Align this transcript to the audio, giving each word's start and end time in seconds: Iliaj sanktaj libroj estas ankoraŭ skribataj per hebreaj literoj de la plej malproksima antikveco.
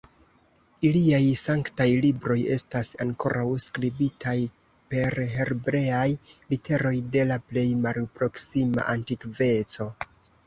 Iliaj 0.87 1.19
sanktaj 1.41 1.85
libroj 2.05 2.37
estas 2.55 2.89
ankoraŭ 3.05 3.43
skribataj 3.65 4.33
per 4.93 5.17
hebreaj 5.33 6.07
literoj 6.55 6.95
de 7.17 7.27
la 7.33 7.37
plej 7.51 7.67
malproksima 7.83 8.87
antikveco. 8.95 9.89